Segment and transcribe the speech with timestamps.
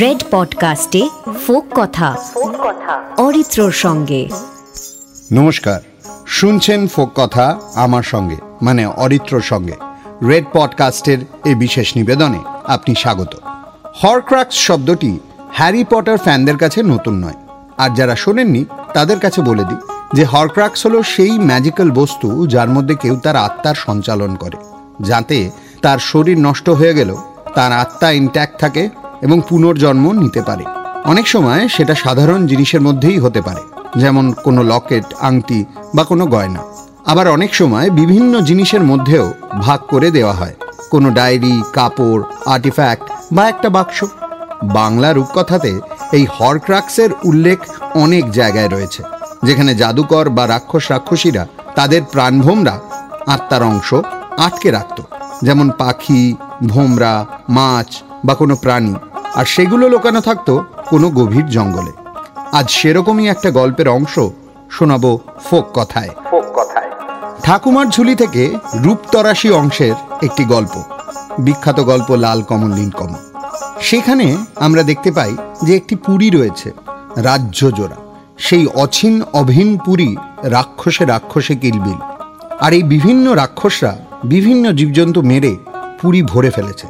[0.00, 1.08] Red পডকাস্টে
[1.46, 2.16] folk কথা,
[3.16, 4.28] অরিত্রর সঙ্গে।
[5.32, 5.80] নমস্কার।
[6.26, 9.72] শুনছেন ফোক কথা আমার সঙ্গে মানে অরিত্রর সঙ্গে।
[10.22, 13.34] রেড পডকাস্টের এই বিশেষ নিবেদনে আপনি স্বাগত।
[14.04, 15.18] হরক্রাক্স শব্দটি
[15.52, 17.36] হ্যারি পটার ফ্যানদের কাছে নতুন নয়।
[17.78, 18.64] আর যারা শোনেননি,
[18.94, 19.78] তাদের কাছে বলে দিই
[20.12, 24.56] যে হরক্রাক্স হলো সেই ম্যাজিক্যাল বস্তু যার মধ্যে কেউ তার আত্মার সঞ্চালন করে,
[25.00, 25.50] যাতে
[25.82, 27.16] তার শরীর নষ্ট হয়ে গেল
[27.54, 28.84] তার আত্মা ইনট্যাক্ট থাকে
[29.22, 30.64] এবং পুনর্জন্ম নিতে পারে।
[31.04, 33.62] অনেক সময় সেটা সাধারণ জিনিসের মধ্যেই হতে পারে,
[34.02, 35.60] যেমন কোনো লকেট, আংটি
[35.96, 36.60] বা কোনো গয়না।
[37.06, 39.26] আবার অনেক সময় বিভিন্ন জিনিসের মধ্যেও
[39.60, 40.54] ভাগ করে দেওয়া হয়,
[40.90, 42.22] কোনো ডায়েরি, কাপড়,
[42.54, 43.98] আর্টিফ্যাক্ট বা একটা বাক্স।
[44.78, 45.72] বাংলা রূপকথাতে
[46.16, 47.58] এই হরক্রাক্সের উল্লেখ
[47.94, 49.02] অনেক জায়গায় রয়েছে,
[49.46, 51.42] যেখানে জাদুকর বা রাক্ষস রাক্ষসীরা
[51.74, 52.74] তাদের প্রাণভোমরা
[53.34, 53.88] আত্মার অংশ
[54.46, 54.98] আটকে রাখত।
[55.42, 56.34] যেমন পাখি
[56.66, 58.94] ভোমরা মাছ বা কোনো প্রাণী।
[59.34, 61.92] আর সেগুলো লোকানো থাকতো কোনো গভীর জঙ্গলে।
[62.52, 64.18] আজ সেরকমই একটা গল্পের অংশ
[64.70, 65.18] শোনাবো
[65.50, 66.90] ফোক কথায়। ফোক কথায়।
[67.42, 69.92] ঠাকুমার ঝুলি থেকে রূপতরাশি অংশের
[70.22, 70.82] একটি গল্প।
[71.38, 73.14] বিখ্যাত গল্প লাল কমল নীলকমল
[73.80, 76.72] সেখানে আমরা দেখতে পাই যে একটি পুরী রয়েছে
[77.16, 77.96] রাজ্য জোড়া।
[78.38, 81.98] সেই অছিন অভিন পুরী রাক্ষসে রাক্ষসে কিলবিল।
[82.60, 85.56] আর এই বিভিন্ন রাক্ষসরা বিভিন্ন জীবজন্তু মেরে
[86.00, 86.86] পুরী ভরে ফেলেছে।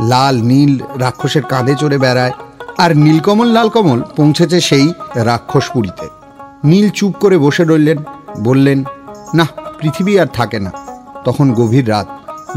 [0.00, 2.32] লাল, নীল রাক্ষসের কাঁধে চড়ে বেড়ায়
[2.78, 6.08] আর নীলকমল, লালকমল পৌঁছেছে সেই রাক্ষস পুরীতে।
[6.64, 7.98] নীল চুপ করে বসে রইলেন,
[8.40, 8.84] বললেন,
[9.34, 9.46] না,
[9.78, 10.70] পৃথিবী আর থাকে না।
[11.24, 12.06] তখন গভীর রাত,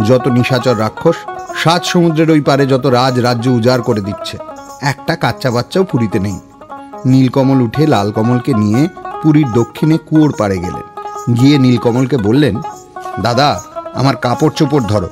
[0.07, 1.15] যত নিশাচর রাক্ষস,
[1.55, 4.37] সাত সমুদ্রের ওই পারে যত রাজ রাজ্য উজাড় করে দিচ্ছে,
[4.81, 6.39] একটা কাচ্চা বাচ্চাও পুরীতে নেই।
[7.05, 8.87] নীলকমল উঠে লালকমলকে নিয়ে
[9.23, 10.85] পুরীর দক্ষিণে কুয়োর পাড়ে গেলেন।
[11.33, 12.61] গিয়ে নীলকমলকে বললেন,
[13.21, 13.61] দাদা
[13.95, 15.09] আমার কাপড় চোপড় ধরো।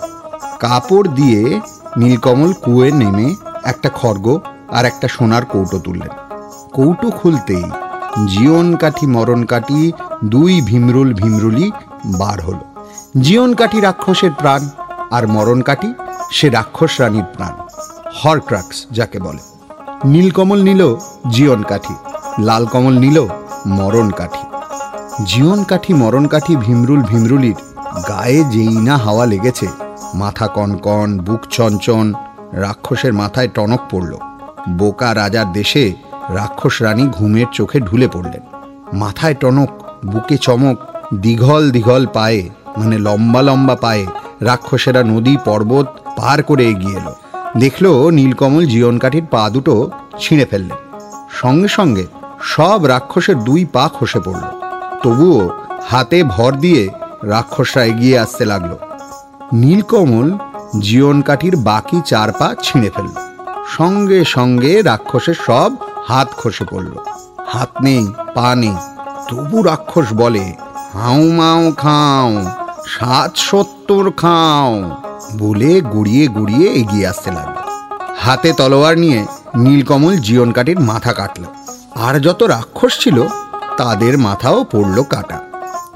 [0.60, 1.62] কাপড় দিয়ে
[1.98, 4.40] নীলকমল কুয়োয় নেমে একটা খড়গ
[4.70, 6.10] আর একটা সোনার কৌটো তুললেন।
[6.74, 7.64] কৌটো খুলতেই
[8.28, 9.92] জীবন কাঠি মরণ কাঠি
[10.26, 11.72] দুই ভীমরুল ভীমরুলি
[12.06, 12.60] বার হলো।
[13.22, 14.70] জীবন কাঠি রাক্ষসের প্রাণ
[15.12, 15.94] আর মরণ কাঠি
[16.32, 17.54] সে রাক্ষস রানীর প্রাণ।
[18.24, 19.40] হরক্রাক্স যাকে বলে।
[20.06, 20.96] নীলকমল নিল
[21.32, 21.94] জীবন কাঠি
[22.40, 23.28] লাল কমল নিল
[23.68, 24.48] মরণ কাঠি।
[25.26, 27.56] জীবন কাঠি, মরণ কাঠি, ভীমরুল ভীমরুলির
[28.28, 29.68] গায়ে যেই না হাওয়া লেগেছে,
[30.14, 32.06] মাথা কনকন, বুক চঞ্চন
[32.64, 34.12] রাক্ষসের মাথায় টনক পড়ল।
[34.70, 35.84] বোকা রাজার দেশে
[36.30, 38.44] রাক্ষস রানী ঘুমের চোখে ঢুলে পড়লেন।
[38.94, 39.72] মাথায় টনক,
[40.06, 40.78] বুকে চমক,
[41.16, 42.42] দীঘল দীঘল পায়ে
[42.78, 44.06] মানে লম্বা লম্বা পায়ে
[44.42, 45.88] রাক্ষসেরা নদী পর্বত
[46.18, 47.14] পার করে এগিয়ে এলো।
[47.58, 49.74] দেখল নীলকমল জীবনকাঠির পা দুটো
[50.20, 50.80] ছিঁড়ে ফেললেন।
[51.32, 52.06] সঙ্গে সঙ্গে
[52.44, 54.44] সব রাক্ষসের দুই পা খসে পড়ল।
[55.04, 55.40] তবুও
[55.90, 56.84] হাতে ভর দিয়ে
[57.24, 58.76] রাক্ষসরা এগিয়ে আসতে লাগল।
[59.54, 60.38] নীলকমল
[60.80, 63.10] জীবন কাঠির বাকি চার পা ছিঁড়ে ফেলল।
[63.78, 65.72] সঙ্গে সঙ্গে রাক্ষসের সব
[66.08, 66.92] হাত খসে পড়ল।
[67.48, 68.76] হাত নেই, পা নেই,
[69.30, 70.54] তবু রাক্ষস বলে
[70.94, 72.46] হাউ মাও খাও,
[72.88, 74.92] সাত সত্তর খাও,
[75.38, 77.72] বলে গুড়িয়ে গুড়িয়ে এগিয়ে আসতে লাগল।
[78.20, 81.44] হাতে তলোয়ার নিয়ে নীলকমল জীবন কাঠির মাথা কাটল।
[81.96, 83.24] আর যত রাক্ষস ছিল,
[83.78, 85.47] তাদের মাথাও পড়ল কাটা।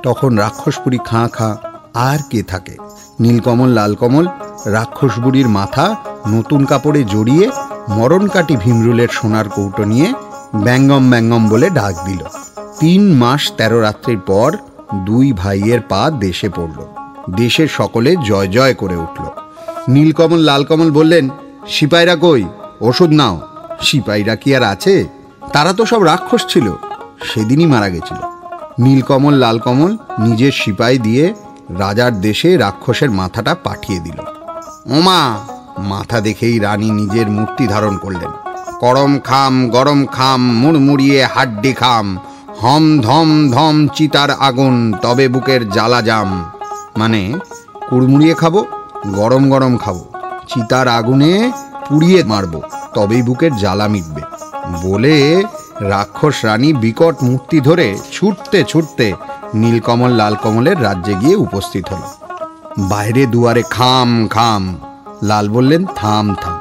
[0.04, 1.56] তখন রাক্ষসপুরি খাঁ খাঁ
[1.94, 2.78] আর কে থাকে?
[3.20, 4.28] নীলকমল, লালকমল
[4.66, 5.96] রাক্ষস বুড়ির মাথা
[6.28, 7.50] নতুন কাপড়ে জড়িয়ে
[7.90, 10.14] মরণকাটি ভীমরুলের সোনার কৌটো নিয়ে
[10.56, 12.24] ব্যঙ্গম ব্যঙ্গম বলে ডাক দিল।
[12.80, 14.58] তিন মাস তেরো রাত্রির পর
[15.06, 16.86] দুই ভাইয়ের পা দেশে পড়ল।
[17.36, 19.24] দেশের সকলে জয় জয় করে উঠল।
[19.88, 21.30] নীলকমল, লালকমল বললেন,
[21.68, 22.44] সিপাইরা কই?
[22.82, 23.42] ওষুধ নাও।
[23.82, 25.08] সিপাইরা কি আর আছে?
[25.54, 26.72] তারা তো সব রাক্ষস ছিল।
[27.34, 28.31] সেদিনই মারা গেছিল।
[28.80, 31.34] নীলকমল, লালকমল নিজের সিপাই দিয়ে
[31.70, 34.20] রাজার দেশে রাক্ষসের মাথাটা পাঠিয়ে দিল।
[34.98, 35.38] ওমা,
[35.78, 38.32] মাথা দেখেই রানী নিজের মূর্তি ধারণ করলেন।
[38.80, 42.18] করম খাম, গরম খাম, মুড়মুড়িয়ে হাড্ডি খাম,
[42.62, 46.52] হম ধম ধম চিতার আগুন, তবে বুকের জ্বালা জাম।
[46.98, 47.34] মানে
[47.90, 48.66] কুড়মুড়িয়ে খাব,
[49.08, 50.00] গরম গরম খাব,
[50.48, 51.52] চিতার আগুনে
[51.90, 52.62] পুড়িয়ে মারবো,
[52.94, 54.22] তবেই বুকের জ্বালা মিটবে।
[54.84, 55.44] বলে
[55.82, 59.14] রাক্ষস রানী বিকট মূর্তি ধরে ছুটতে ছুটতে
[59.54, 62.02] নীলকমল লালকমলের রাজ্যে গিয়ে উপস্থিত হল।
[62.80, 64.76] বাইরে দুয়ারে খাম খাম।
[65.24, 66.60] লাল বললেন, থাম থাম।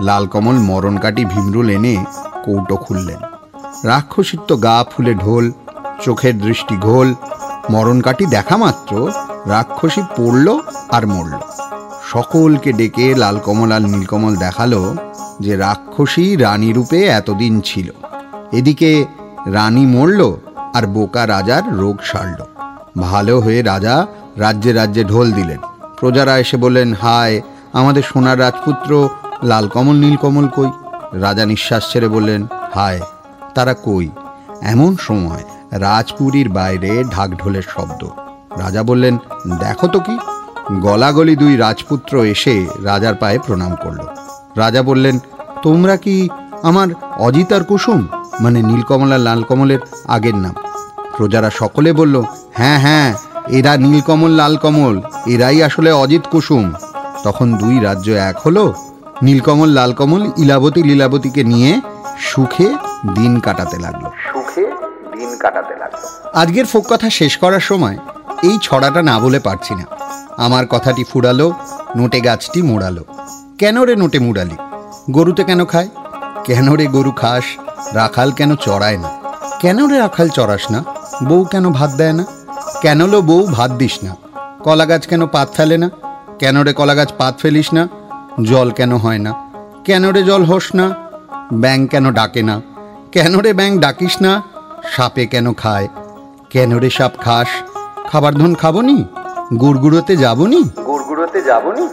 [0.00, 2.04] লালকমল মরণ কাটি ভীমরুল এনে
[2.44, 3.18] কৌটো খুললেন।
[3.84, 5.52] রাক্ষসীর তো গা ফুলে ঢোল,
[6.04, 7.14] চোখের দৃষ্টি ঘোল।
[7.70, 9.12] মরণ কাটি দেখা মাত্র
[9.46, 10.58] রাক্ষসী পড়ল
[10.90, 11.38] আর মরল।
[12.12, 14.96] সকলকে ডেকে লালকমল আর নীলকমল দেখাল
[15.40, 17.90] যে রাক্ষসী রানী রূপে এতদিন ছিল।
[18.52, 19.06] এদিকে
[19.46, 20.36] রানী মরল
[20.74, 22.42] আর বোকা রাজার রোগ সারল।
[23.00, 24.06] ভালো হয়ে রাজা
[24.36, 25.58] রাজ্যে রাজ্যে ঢোল দিলেন।
[26.00, 27.40] প্রজারা এসে বললেন, হায়,
[27.72, 29.08] আমাদের সোনার রাজপুত্র
[29.42, 30.70] লালকমল নীলকমল কই?
[31.12, 33.00] রাজা নিঃশ্বাস ছেড়ে বললেন, হায়,
[33.54, 34.08] তারা কই?
[34.62, 38.04] এমন সময় রাজপুরীর বাইরে ঢাকঢোলের শব্দ।
[38.58, 39.18] রাজা বললেন,
[39.58, 40.18] দেখো তো কি?
[40.72, 43.98] গলাগলি দুই রাজপুত্র এসে রাজার পায়ে প্রণাম করল।
[44.56, 45.18] রাজা বললেন,
[45.62, 46.28] তোমরা কি
[46.62, 48.06] আমার অজিতার কুসুম?
[48.40, 50.54] মানে নীলকমলা লালকমলের আগের নাম।
[51.16, 52.22] প্রজারা সকলে বলল
[52.54, 53.14] হ্যাঁ হ্যাঁ
[53.48, 56.72] এরা নীলকমল লালকমল এরাই আসলে অজিত কুসুম।
[57.24, 58.74] তখন দুই রাজ্য এক হলো
[59.22, 61.80] নীলকমল লালকমল ইলাবতী লীলাবতীকে নিয়ে
[62.18, 62.68] সুখে
[63.14, 64.64] দিন কাটাতে লাগল। সুখে
[65.18, 67.98] দিন কাটাতে লাগল। আজকের ফোক কথা শেষ করার সময়
[68.42, 69.84] এই ছড়াটা না বলে পারছি না।
[70.36, 71.52] আমার কথাটি ফুরালো
[71.96, 73.04] নোটে গাছটি মোড়ালো।
[73.58, 74.56] কেন রে নোটে মুড়ালি?
[75.10, 75.88] গরুতে কেন খায়?
[76.44, 77.44] কেন রে গরু খাস?
[77.92, 79.08] রাখাল কেন চড়ায় না?
[79.60, 80.84] কেন রে রাখাল চড়াস না?
[81.24, 82.24] বউ কেন ভাত দেয় না?
[82.82, 84.16] কেন লো বউ ভাত দিস না?
[84.64, 85.90] কলা গাছ কেন পাত ফেলে না?
[86.38, 87.88] কেন রে কলা গাছ পাত ফেলিস না?
[88.42, 89.50] জল কেন হয় না?
[89.84, 90.94] কেন রে জল হোস না?
[91.52, 92.60] ব্যাং কেন ডাকে না?
[93.12, 94.42] কেন রে ব্যাং ডাকিস না?
[94.96, 95.88] সাপে কেন খায়?
[96.50, 97.46] কেন রে সাপ খাস?
[98.10, 99.04] খাবার ধন খাবনি?
[99.60, 100.62] গুড়গুড়োতে যাবনি?
[100.62, 101.88] গুড়গুড়োতে যাবনি?